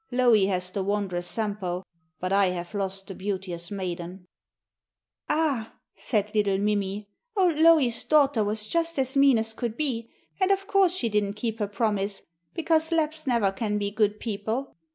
[0.09, 1.83] Louhi has the wondrous Sampo,
[2.19, 4.25] but I have lost the beauteous maiden.'
[5.29, 10.09] 'Ah!' said little Mimi, 'old Louhi's daughter was just as mean as could be,
[10.39, 12.23] and of course she didn't keep her promise,
[12.55, 14.75] because Lapps never can be good people.'